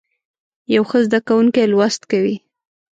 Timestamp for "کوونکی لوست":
1.27-2.01